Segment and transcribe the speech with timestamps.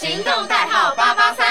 [0.00, 1.46] 行动代号八八三。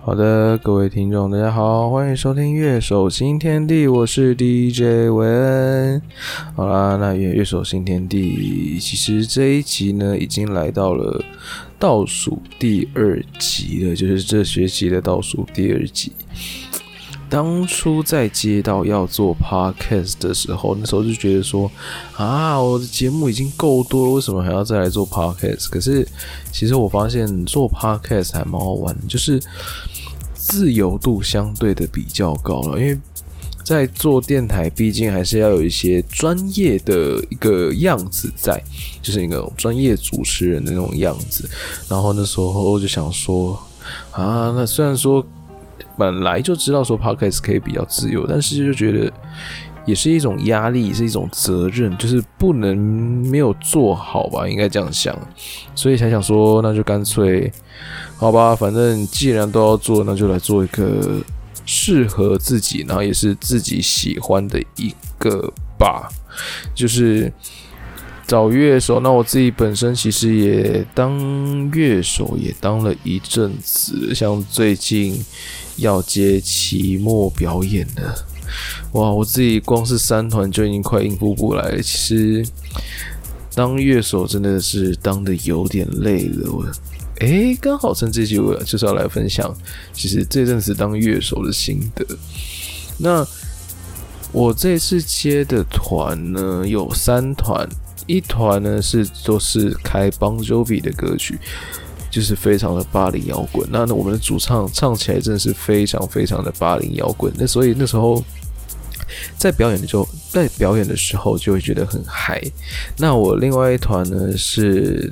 [0.00, 6.00] 好的，各位听众，大家好，欢迎收听《乐手新天地》，我是 DJ 文。
[6.54, 11.20] 好啦，那《乐乐手新天地》其实这一集呢，已经来到了
[11.80, 16.12] 倒数第二集了，就是这学期的倒数第二集。
[17.36, 21.70] 当初在接到要做 podcast 的时候，那时候就觉得说，
[22.14, 25.68] 啊，我的节目已经够多了，为什么还要再来做 podcast？
[25.68, 26.08] 可是
[26.50, 29.38] 其实我发现做 podcast 还蛮好玩，就是
[30.32, 32.98] 自由度相对的比较高了，因为
[33.62, 38.58] 在做电台，毕竟还是要有一些专业的一个样子在，
[39.02, 41.46] 就是一个专业主持人的那种样子。
[41.86, 43.62] 然后那时候我就想说，
[44.12, 45.22] 啊，那虽然说。
[45.96, 49.12] 本来就知道说 podcast 可以比较自由，但是就觉得
[49.84, 55.16] 也是一种压力，是一种责任，就是不能没有做好吧，应该这样想，
[55.74, 57.50] 所以才想说，那就干脆
[58.16, 61.20] 好吧，反正既然都要做，那就来做一个
[61.64, 66.08] 适合自己，然后也是自己喜欢的一个吧，
[66.74, 67.32] 就是
[68.26, 69.00] 找乐手。
[69.00, 75.22] 那我自己本身其实也当乐手，也当了一阵子，像最近。
[75.78, 78.26] 要接期末表演了，
[78.92, 79.10] 哇！
[79.10, 81.82] 我自己光是三团就已经快应付不来了。
[81.82, 82.46] 其实
[83.54, 86.50] 当乐手真的是当的有点累了。
[86.50, 86.66] 我
[87.20, 89.54] 诶，刚好趁这集我就是要来分享，
[89.92, 92.06] 其实这阵子当乐手的心得。
[92.96, 93.22] 那
[94.32, 97.68] 我这次接的团呢有三团，
[98.06, 101.38] 一团呢是都是开邦周比的歌曲。
[102.08, 108.24] 就是非常的巴黎摇滚，那那我们的主唱唱起来真的是非常非常的巴黎摇滚，那所以那时候
[109.36, 112.40] 在表演的时候，在表演的时候就会觉得很嗨。
[112.96, 115.10] 那我另外一团呢是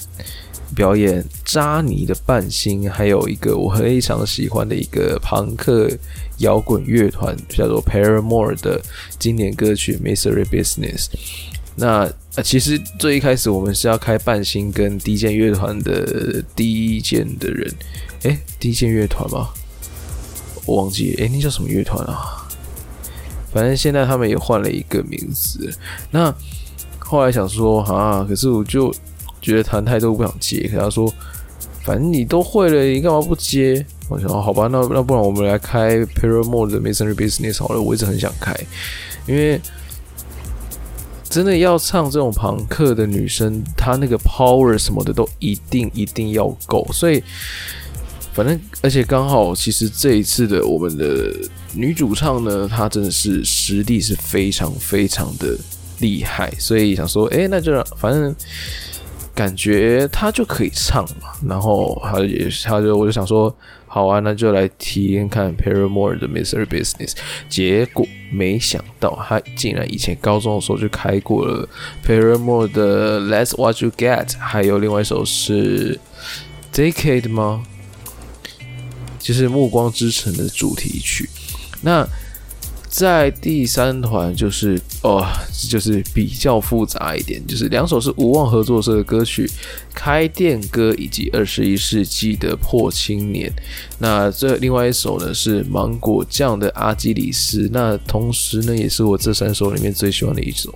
[0.75, 5.91] 表演扎尼的半星，还有一个我非常喜欢的一个朋克
[6.38, 8.81] 摇滚乐团，叫做 Paramore 的
[9.19, 11.06] 经典歌曲《Mystery Business》。
[11.77, 17.72] 那啊，其实最一开始我们是要开半星跟低键乐团的第一件的人，
[18.25, 19.50] 哎，低键乐团吗？
[20.67, 22.49] 我忘记，哎，那叫什么乐团啊？
[23.53, 25.72] 反正现在他们也换了一个名字。
[26.11, 26.34] 那
[26.99, 28.93] 后来想说啊，可是我就
[29.41, 30.66] 觉得谈太多不想接。
[30.66, 31.09] 可他说，
[31.84, 33.87] 反正你都会了，你干嘛不接？
[34.09, 37.81] 我想，好吧，那那不然我们来开 Paramore 的 Masonry Business 好了。
[37.81, 38.53] 我一直很想开，
[39.28, 39.61] 因为。
[41.34, 47.21] 真的要唱这种朋克的女生，她那个 power 什么的都一定一定要够，所以
[48.33, 51.34] 反正而且刚好，其实这一次的我们的
[51.72, 55.59] 女主唱呢，她真的是实力是非常非常的
[55.99, 58.33] 厉害，所以想说，哎，那就让反正。
[59.37, 63.53] 感觉她就可以唱嘛，然后他也他就我就想说，
[63.94, 66.66] 好啊，那就来体验看 Paramore 的 Mr.
[66.66, 67.12] Business。
[67.49, 71.69] 结果没想到他竟然以前高中的时候就开过了
[72.04, 76.00] Paramore 的 Let's What You Get，还有另外一首是
[76.72, 77.65] Decade 吗？
[79.21, 81.31] 就是《暮光之城》的主题曲。
[81.81, 82.04] 那
[82.97, 85.27] 在第三团就是哦，
[85.69, 89.44] 就是比较复杂一点，就是两首是无望合作社的歌曲，
[89.93, 93.50] 《开店歌》以及《二十一世纪的破青年》。
[93.99, 97.62] 那这另外一首呢是芒果酱的《阿基里斯》。
[97.72, 100.72] 那同时呢，也是我这三首里面最喜欢的一首。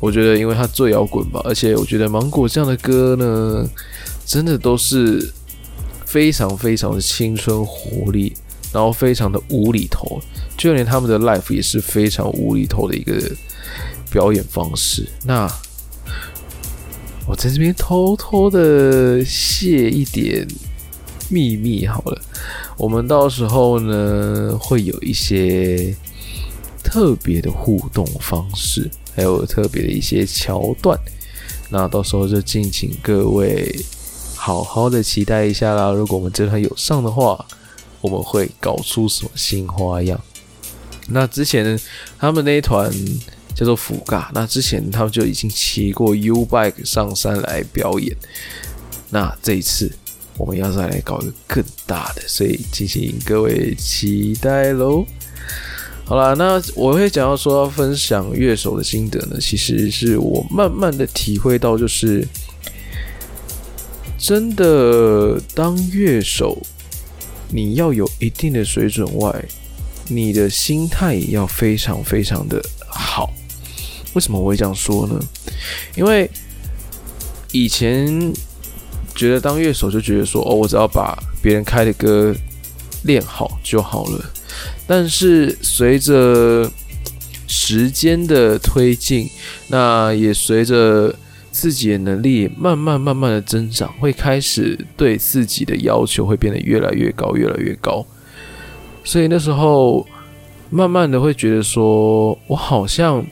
[0.00, 3.68] 我觉得，因为它最摇滚吧，而且我觉得芒果酱的歌呢，
[4.24, 5.30] 真的都是
[6.06, 8.32] 非常非常的青春活力，
[8.72, 10.20] 然后非常的无厘头。
[10.56, 13.20] 就连他们的 life 也是非常无厘头的一个
[14.10, 15.08] 表演方式。
[15.24, 15.48] 那
[17.26, 20.46] 我在这边偷偷的泄一点
[21.28, 22.20] 秘密好了，
[22.76, 25.94] 我们到时候呢会有一些
[26.82, 30.98] 特别的互动方式，还有特别的一些桥段。
[31.70, 33.74] 那到时候就敬请各位
[34.36, 35.90] 好好的期待一下啦。
[35.90, 37.42] 如果我们这团有上的话，
[38.02, 40.20] 我们会搞出什么新花样？
[41.08, 41.80] 那之前
[42.18, 42.92] 他们那一团
[43.54, 48.16] 叫做福嘎，那之前他们就已经骑过 U bike 上山来表演。
[49.10, 49.90] 那这一次
[50.36, 55.04] 我们要再来搞一个更大的，所以敬请各位期待喽。
[56.04, 62.26] 好了，那我会讲到说分享乐手的心得呢，其实是我慢慢的体会到，就是
[64.18, 66.60] 真的当乐手，
[67.52, 69.44] 你要有一定的水准外。
[70.08, 73.32] 你的心态也要非常非常的好。
[74.14, 75.18] 为什么我会这样说呢？
[75.94, 76.28] 因为
[77.52, 78.32] 以前
[79.14, 82.34] 觉得当乐手就觉得说，哦，我只要把别人开的歌
[83.04, 84.32] 练好就好了。
[84.86, 86.70] 但是随着
[87.46, 89.30] 时间的推进，
[89.68, 91.14] 那也随着
[91.52, 98.04] 自己的能力慢慢慢慢的增长，会开始对自己的要求会变得越来越高，越来越高。
[99.04, 100.04] 所以那时候
[100.70, 103.24] 慢慢的会觉得说，我好像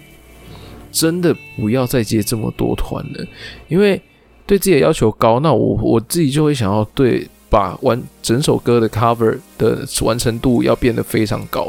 [0.92, 3.26] 真的不要再接这么多团了，
[3.66, 4.00] 因为
[4.46, 7.26] 对自己的要求高，那我我自己就会想要对。
[7.50, 11.68] 把完整首歌的 cover 的完成度要变得非常高，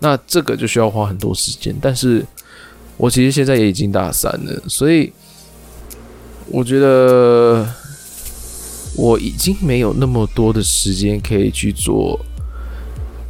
[0.00, 1.74] 那这个就需要花很多时间。
[1.80, 2.22] 但是
[2.98, 5.10] 我其实现在也已经大三了，所以
[6.48, 7.66] 我觉得
[8.96, 12.18] 我已经没有那么多的时间可以去做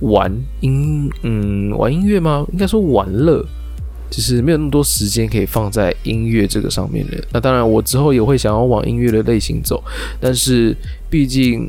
[0.00, 2.47] 玩音，嗯，玩音乐吗？
[2.53, 3.44] 应该说玩乐，
[4.11, 7.25] 就是没有那么多时间可以放在音乐这个上面的。
[7.32, 9.82] 那当然，我之后也会想要往音乐的类型走，
[10.20, 10.76] 但是
[11.11, 11.69] 毕竟。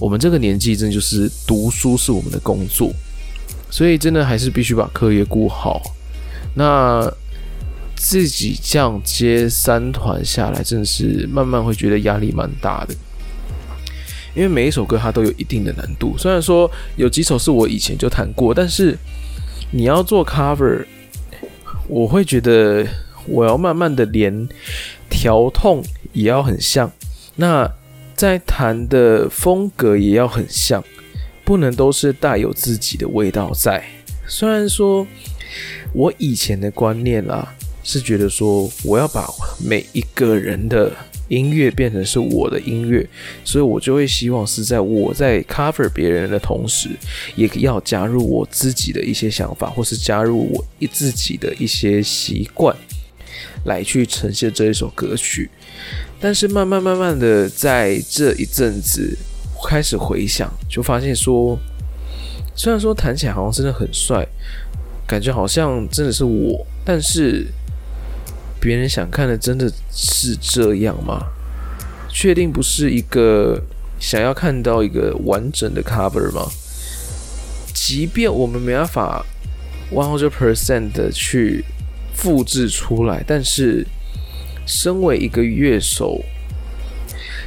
[0.00, 2.92] 我们这个年纪，真的就是读书是我们的工作，
[3.68, 5.82] 所以真的还是必须把课业顾好。
[6.54, 7.12] 那
[7.98, 12.94] 自己这样接三团下来，真的是慢慢会觉得压力蛮大的。
[14.34, 18.96] 因为每一首歌它都有一定的难度，虽然说有几首是我以前就弹过，但是
[19.72, 20.86] 你要做 cover，
[21.88, 22.86] 我会觉得
[23.26, 24.48] 我要慢慢的连
[25.10, 26.90] 调痛也要很像。
[27.34, 27.68] 那
[28.14, 30.84] 在弹的风格也要很像，
[31.44, 33.84] 不能都是带有自己的味道在。
[34.28, 35.04] 虽然说，
[35.92, 37.54] 我以前的观念啦，
[37.88, 39.26] 是觉得说我要把
[39.58, 40.92] 每一个人的
[41.28, 43.08] 音乐变成是我的音乐，
[43.42, 46.90] 所以我就会希望是在我在 cover 别人的同时，
[47.34, 52.76] 也要加入我自己的一些想法，或是加入我自己的一些习惯，
[53.64, 55.48] 来去呈现这一首歌曲。
[56.20, 59.16] 但是慢慢慢慢的，在这一阵子
[59.66, 61.58] 开始回想，就发现说，
[62.54, 64.28] 虽然说弹起来好像真的很帅，
[65.06, 67.46] 感觉好像真的是我，但是
[68.60, 71.26] 别人想看的真的是这样吗？
[72.08, 73.62] 确定不是一个
[73.98, 76.50] 想要看到一个完整的 cover 吗？
[77.72, 79.24] 即便我们没办法
[79.92, 81.64] one hundred percent 的去
[82.14, 83.86] 复制出来，但是。
[84.70, 86.22] 身为一个乐手，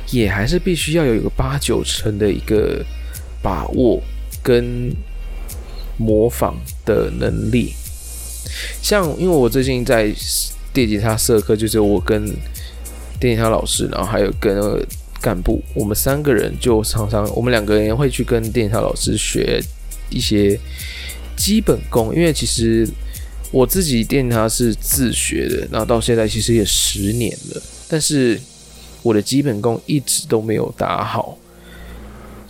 [0.09, 2.83] 也还是必须要有一个八九成的一个
[3.43, 4.01] 把握
[4.41, 4.91] 跟
[5.97, 7.75] 模仿的能力。
[8.81, 10.11] 像，因为我最近在
[10.73, 12.25] 电吉他社课，就是我跟
[13.19, 14.85] 电吉他老师，然后还有跟
[15.21, 19.61] 干部，我们三个人就常常，我们两个人会去跟电吉他老师学
[20.09, 20.59] 一些
[21.35, 22.87] 基本功，因为其实。
[23.53, 28.39] 我自己电吉他是自学的，然后到现在其实也十年了，但是
[29.01, 31.37] 我的基本功一直都没有打好，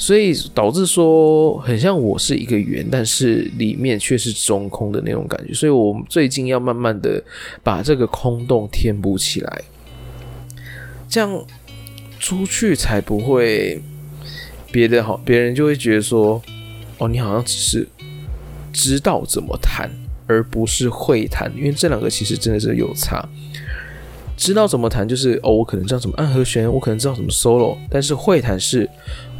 [0.01, 7.23] 所以导致说很像我是一个圆，但是里面却是中空的那种感觉，所以我最近要慢慢的
[7.61, 9.61] 把这个空洞填补起来，
[11.07, 11.45] 这样
[12.19, 13.79] 出去才不会
[14.71, 16.41] 别的好，别人就会觉得说，
[16.97, 17.87] 哦，你好像只是
[18.73, 19.87] 知道怎么弹。
[20.27, 23.27] 而不是会弹，因为这两个其实真的是有差。
[24.37, 27.77] 知道怎么弹，就是哦，我可能知道怎么按和弦，我可能知道怎么 solo。
[27.89, 28.89] 但是会弹是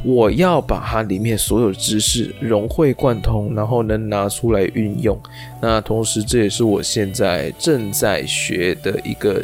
[0.04, 5.18] 我要把它里面所有知识融会贯通，然后能拿出来运用。
[5.62, 9.44] 那同时，这也是我现在正在学的一个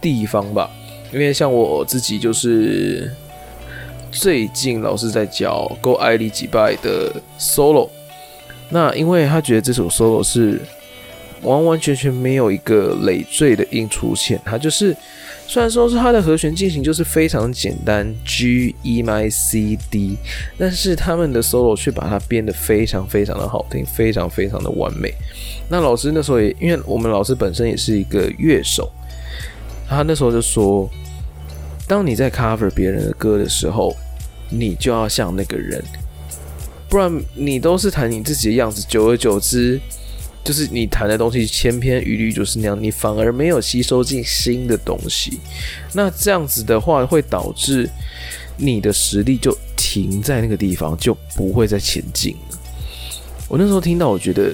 [0.00, 0.68] 地方吧。
[1.12, 3.08] 因为像我自己，就是
[4.10, 7.88] 最近老师在教《Go 爱里几拜》的 solo。
[8.70, 10.60] 那因为他觉得这首 solo 是
[11.44, 14.96] 完完全全没有一个累赘的音出现，它就是
[15.46, 20.16] 虽然说是它的和弦进行就是非常简单 G E M C D，
[20.58, 25.12] 但是他们的 solo 却把它编得非常非常的好听，非常非常的完美。
[25.68, 28.90] 那老师那时候也因为我们老师本身也是一个乐手，
[29.88, 30.88] 他那时候就说，
[31.86, 33.94] 当你在 cover 别人的歌的时候，
[34.50, 35.82] 你就要像那个人。
[36.86, 39.80] 不然你都是弹你自己的样子，久而久之，
[40.44, 45.40] 就是你弹的东西千篇一律就是那样，你反而没有吸收进新的东西。
[45.94, 47.88] 那这样子的话，会导致
[48.58, 52.58] 你的实力就停在那个地方，就不会再前进了。
[53.48, 54.52] 我那时候听到，我觉得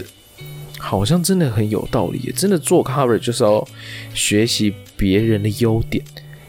[0.79, 2.33] 好像真的很有道理。
[2.37, 3.67] 真的做 cover 就是要
[4.15, 6.05] 学习别人的优点，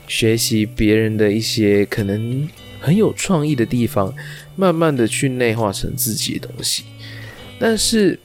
[0.07, 2.47] 学习别人的一些可能
[2.79, 4.13] 很有创意的地方。
[4.55, 6.83] 慢慢的去内化成自己的东西，
[7.57, 8.19] 但是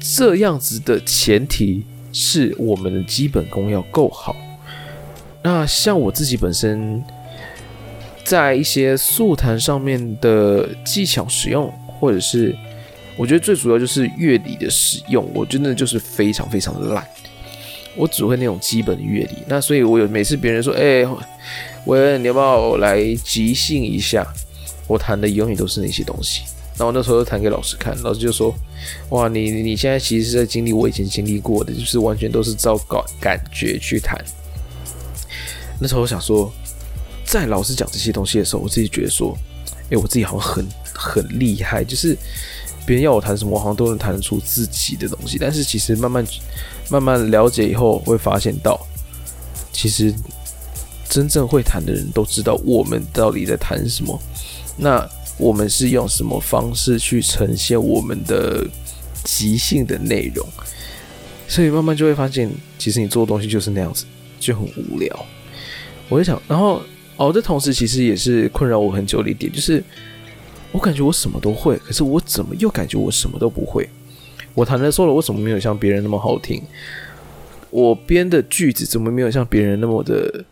[0.00, 4.34] 这样子的前提是我们的基本功要够好。
[5.42, 7.02] 那像我自己本身，
[8.24, 12.56] 在一些速弹上面的技巧使用，或者是
[13.16, 17.06] 我觉得最主要就是乐理的使用，我真的就是非常非常的烂。
[17.96, 21.04] 我只会那种基本的乐理，那所以我有每次别人说，哎，
[21.86, 24.26] 喂，你要不要来即兴一下？
[24.86, 26.42] 我弹的永远都是那些东西。
[26.76, 28.54] 然后那时候弹给老师看，老师就说，
[29.10, 34.18] 哇，你你现在其实是在经历我以前经历过的，就是完全都是照感感觉去弹。
[35.78, 36.52] 那时候我想说，
[37.24, 39.36] 在老师讲这些东西的时候，我自己觉得说，
[39.90, 42.16] 哎，我自己好像很很厉害，就是
[42.86, 45.38] 别人要我弹什么，我好像都能弹得出自己的东西。
[45.38, 46.24] 但是其实慢慢。
[46.92, 48.84] 慢慢了解以后，会发现到，
[49.70, 50.12] 其实
[51.08, 54.20] 真正会弹的人都知道我们到底在谈什么。
[54.76, 55.08] 那
[55.40, 58.64] 我们是用什么方式去呈现我们的
[59.24, 60.46] 即兴的内容？
[61.48, 64.04] 所以慢慢就会发现，其实你做的东西就是那样子，
[64.38, 65.26] 就很无聊。
[66.08, 66.82] 我就想，然后
[67.16, 69.82] 哦，这同时其实也是困扰我很久的一点，就是
[70.72, 73.88] 我感觉我什么都会，可是我怎么又感觉我什么都不会？
[74.54, 76.62] 我弹的 solo 为什么没有像别人那么好听？
[77.70, 80.44] 我编的句子怎么没有像别人那么的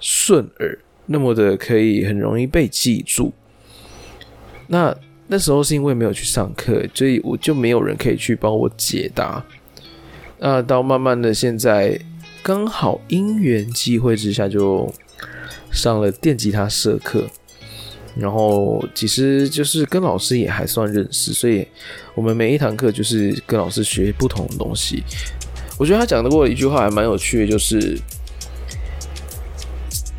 [0.00, 3.32] 顺耳，那么的可以很容易被记住？
[4.72, 4.96] 那
[5.26, 9.44] 那时候是因为没有去上课，所以我就没有人可以去帮我解答。
[10.38, 12.00] 那到慢慢的现在，
[12.40, 14.88] 刚好因缘际会之下，就
[15.72, 17.28] 上了电吉他社课。
[18.16, 21.66] 然后其实就是跟老师也还算认识，所以
[22.14, 25.02] 我们每一堂课就是跟老师学不同的东西。
[25.78, 27.98] 我觉得他讲的过一句话还蛮有趣的，就是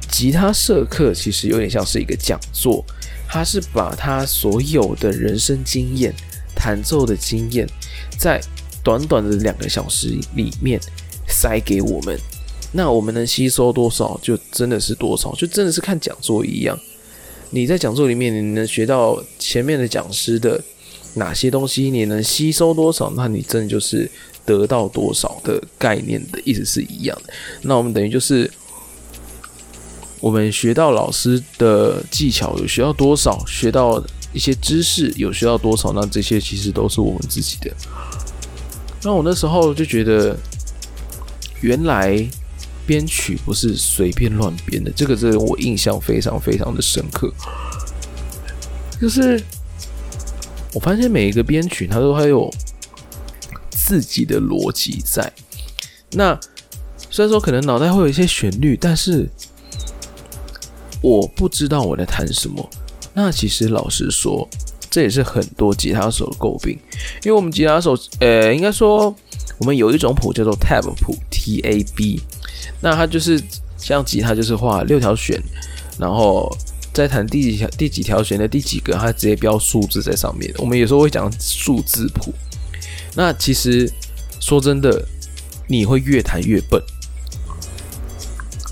[0.09, 2.83] 吉他社课其实有点像是一个讲座，
[3.31, 6.13] 他是把他所有的人生经验、
[6.53, 7.65] 弹奏的经验，
[8.19, 8.41] 在
[8.83, 10.77] 短短的两个小时里面
[11.29, 12.19] 塞给我们。
[12.73, 16.77] 那我们能吸收多少，就真的是多少，就真的是看讲座一样。
[17.51, 20.61] 你在讲座里面，你能学到前面的讲师的
[21.13, 21.89] 哪些东西？
[21.89, 23.13] 你能吸收多少？
[23.15, 24.11] 那你真的就是
[24.45, 27.33] 得到多少的概念的意思是一样的。
[27.61, 28.51] 那我们等于就是
[30.21, 34.01] 我们学到老师的技巧有学到多少，学到
[34.31, 35.91] 一些知识有学到多少？
[35.91, 37.69] 那这些其实都是我们自己的。
[39.03, 40.37] 那我那时候就觉得，
[41.59, 42.25] 原来。
[42.83, 47.31] 编曲不是随便乱编的，这个是我印象非常非常的深刻。
[48.99, 49.41] 就是
[50.73, 52.51] 我发现每一个编曲它都还有
[53.69, 55.31] 自己的逻辑在。
[56.13, 56.37] 那
[57.09, 59.29] 虽然说可能脑袋会有一些旋律，但是
[61.01, 62.69] 我不知道我在弹什么。
[63.13, 64.47] 那其实老实说，
[64.89, 66.79] 这也是很多吉他手的诟病，
[67.23, 69.13] 因为我们吉他手，呃，应该说
[69.57, 72.21] 我们有一种谱叫做 tab 谱，T A B。
[72.79, 73.41] 那它就是
[73.77, 75.39] 像吉他，就是画六条弦，
[75.99, 76.49] 然后
[76.93, 80.51] 再弹第几条第几条弦的第几个，它直接标数字在上面。
[80.57, 82.33] 我们有时候会讲数字谱。
[83.13, 83.91] 那其实
[84.39, 85.05] 说真的，
[85.67, 86.81] 你会越弹越笨，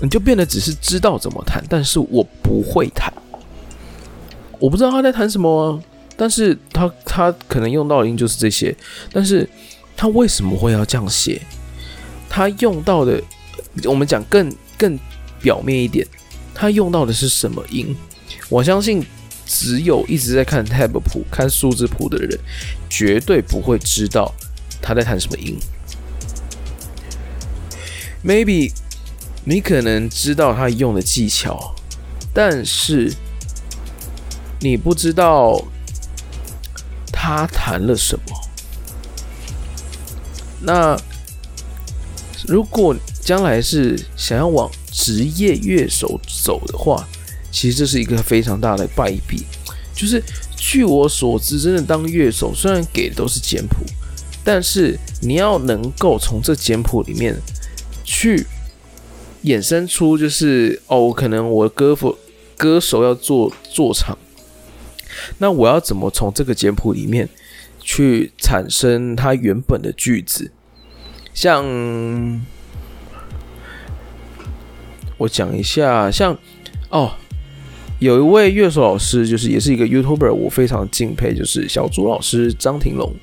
[0.00, 3.12] 你就变得只是知道怎么弹，但是我不会弹，
[4.58, 5.82] 我不知道他在弹什么，
[6.16, 8.74] 但是他他可能用到的音就是这些，
[9.12, 9.48] 但是
[9.96, 11.42] 他为什么会要这样写？
[12.28, 13.22] 他用到的。
[13.84, 14.98] 我们讲更更
[15.40, 16.04] 表面一点，
[16.52, 17.94] 他用到的是什么音？
[18.48, 19.00] 我相信
[19.46, 22.36] 只有一直在看 tab 谱、看数字谱的人，
[22.88, 24.34] 绝对不会知道
[24.82, 25.56] 他在弹什么音。
[28.24, 28.72] Maybe
[29.44, 31.74] 你可能知道他用的技巧，
[32.32, 33.12] 但是
[34.60, 35.62] 你不知道
[37.12, 38.22] 他弹了什么。
[40.62, 40.96] 那
[42.46, 47.08] 如果将来是想要往职业乐手走的话，
[47.50, 49.46] 其实这是一个非常大的败笔。
[49.94, 50.22] 就是
[50.56, 53.84] 据我所知，真的当乐手，虽然给的都是简谱，
[54.44, 57.34] 但是你要能够从这简谱里面
[58.04, 58.46] 去
[59.44, 62.18] 衍生出，就是哦，可能我歌手
[62.56, 64.16] 歌手要做做唱，
[65.38, 67.28] 那我要怎么从这个简谱里面
[67.80, 70.50] 去产生它原本的句子？
[71.34, 71.64] 像。
[75.20, 76.38] 我讲一下，像
[76.88, 77.12] 哦，
[77.98, 83.14] 有一位乐手老师，就是也是一个 YouTuber，我非常敬佩，就是小朱老师张庭龙。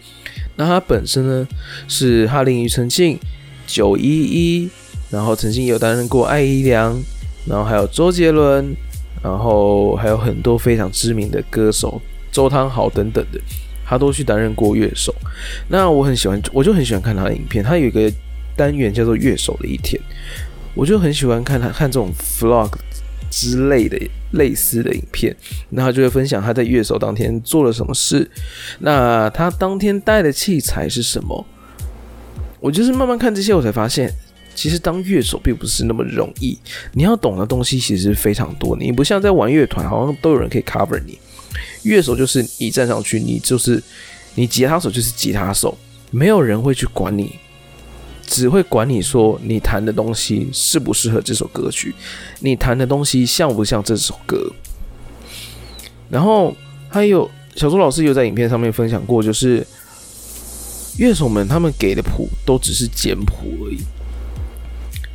[0.57, 1.47] 那他本身呢
[1.87, 3.17] 是哈林庾澄庆、
[3.65, 4.69] 九一一，
[5.09, 6.97] 然后曾经有担任过艾怡良，
[7.45, 8.75] 然后还有周杰伦，
[9.23, 13.39] 然后还有很多非常知名的歌手，周汤豪等等的，
[13.85, 15.13] 他都去担任过乐手。
[15.69, 18.11] 那我很喜欢，我就很喜欢看他的影片，他有一个
[18.55, 20.01] 单元叫做《乐手的一天》。
[20.75, 22.71] 我就很喜欢看他看这种 vlog
[23.31, 23.99] 之类的
[24.33, 25.35] 类似的影片，
[25.69, 28.29] 那他就会分享他在乐手当天做了什么事，
[28.79, 31.45] 那他当天带的器材是什么。
[32.59, 34.11] 我就是慢慢看这些，我才发现，
[34.57, 36.57] 其实当乐手并不是那么容易。
[36.93, 41.19] 你要懂的东西其实非常多，你不像在玩乐团，好像都有人可以 cover 你。
[41.83, 43.81] 乐手就是你站上去，你就是
[44.33, 45.77] 你吉他手就是吉他手，
[46.09, 47.35] 没有人会去管你，
[48.25, 51.93] 只会管你说你弹的东西适不适合这首歌曲，
[52.39, 54.51] 你弹的东西像不像这首歌。
[56.09, 56.57] 然后
[56.89, 59.63] 还有小朱老师有在影片上面分享过，就是。
[60.97, 63.77] 乐手们他们给的谱都只是简谱而已，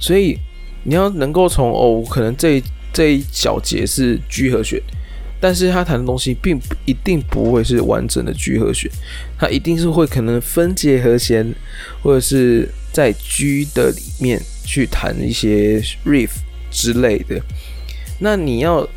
[0.03, 0.37] 所以
[0.83, 2.61] 你要能够从哦，可能这
[2.93, 4.83] 这一小节是 G 和弦，
[5.41, 8.91] 但是他弹的东西并不一定不会是完整的 G 和弦，
[9.39, 11.55] 他一定是会可能分解和弦，
[12.03, 16.31] 或者是在 G 的里面去弹一些 riff
[16.73, 17.41] 之类的。
[18.19, 18.89] 那你要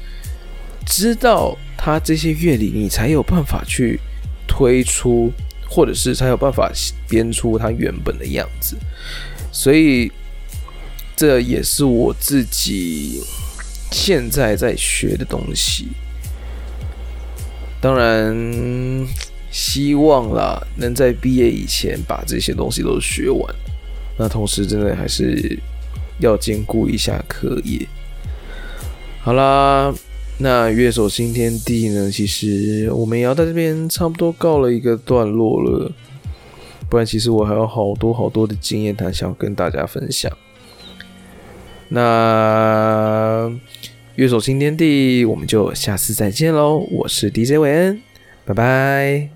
[0.88, 4.00] 知道他这些乐理，你才有办法去
[4.48, 5.32] 推出。
[5.68, 6.72] 或者是才有办法
[7.10, 8.78] 编出它原本的样子，
[9.52, 10.10] 所以
[11.16, 13.22] 这也是我自己
[13.92, 15.88] 现在在学的东西。
[17.82, 18.36] 当然，
[19.52, 23.56] 希望啦能在毕业以前把这些东西都学完。
[24.18, 25.60] 那同时，真的还是
[26.20, 27.88] 要兼顾一下课业。
[29.22, 29.94] 好啦。
[30.38, 32.12] 那乐手新天地呢？
[32.12, 35.90] 其实我们也要在这边差不多告了一个段落了，
[36.90, 40.30] 不然其实我还有好多好多的经验谈想要跟大家分享。
[41.90, 43.52] 那
[44.16, 46.78] 乐手新天地，我们就下次再见喽！
[46.90, 48.02] 我是 DJ 韦恩，
[48.46, 49.35] 拜拜。